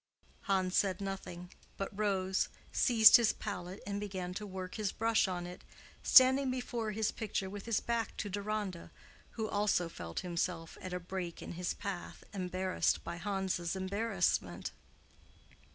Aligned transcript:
Hans 0.45 0.75
said 0.75 0.99
nothing, 0.99 1.51
but 1.77 1.95
rose, 1.95 2.49
seized 2.71 3.17
his 3.17 3.33
palette 3.33 3.79
and 3.85 3.99
began 3.99 4.33
to 4.33 4.47
work 4.47 4.73
his 4.73 4.91
brush 4.91 5.27
on 5.27 5.45
it, 5.45 5.63
standing 6.01 6.49
before 6.49 6.89
his 6.89 7.11
picture 7.11 7.51
with 7.51 7.67
his 7.67 7.79
back 7.79 8.17
to 8.17 8.27
Deronda, 8.27 8.89
who 9.33 9.47
also 9.47 9.89
felt 9.89 10.21
himself 10.21 10.75
at 10.81 10.91
a 10.91 10.99
break 10.99 11.43
in 11.43 11.51
his 11.51 11.75
path 11.75 12.23
embarrassed 12.33 13.03
by 13.03 13.17
Hans's 13.17 13.75
embarrassment. 13.75 14.71